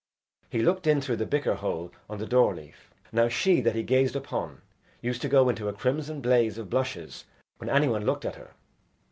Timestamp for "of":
6.57-6.71